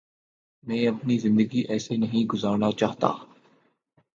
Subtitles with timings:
[0.63, 3.11] میں اپنی زندگی ایسے نہیں گزارنا چاہتا